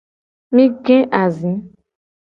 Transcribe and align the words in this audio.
Mi 0.55 0.65
ke 0.85 0.97
azi. 1.21 1.53